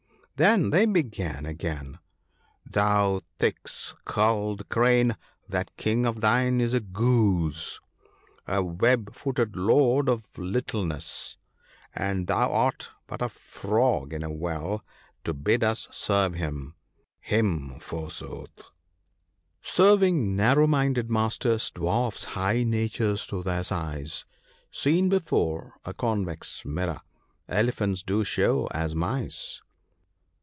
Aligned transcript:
Then 0.47 0.71
they 0.71 0.87
began 0.87 1.45
again:" 1.45 1.99
Thou 2.65 3.21
thick 3.37 3.67
skulled 3.67 4.67
Crane! 4.69 5.15
that 5.47 5.77
King 5.77 6.03
of 6.03 6.19
thine 6.19 6.59
is 6.59 6.73
a 6.73 6.79
goose— 6.79 7.79
a 8.47 8.63
web 8.63 9.13
footed 9.13 9.55
lord 9.55 10.09
of 10.09 10.23
littleness— 10.35 11.37
and 11.93 12.25
thou 12.25 12.51
art 12.51 12.89
but 13.05 13.21
a 13.21 13.29
frog 13.29 14.13
in 14.13 14.23
a 14.23 14.31
well 14.31 14.83
(78) 15.23 15.23
to 15.25 15.33
bid 15.35 15.63
us 15.63 15.87
serve 15.91 16.33
him— 16.33 16.73
him 17.19 17.79
forsooth!—" 17.79 18.71
Serving 19.61 20.35
narrow 20.35 20.65
minded 20.65 21.11
masters 21.11 21.69
dwarfs 21.69 22.23
high 22.33 22.63
natures 22.63 23.27
to 23.27 23.43
their 23.43 23.63
size: 23.63 24.25
Seen 24.71 25.07
before 25.07 25.75
a 25.85 25.93
convex 25.93 26.65
mirror, 26.65 27.01
elephants 27.47 28.01
do 28.01 28.23
show 28.23 28.65
as 28.71 28.95
mice." 28.95 29.61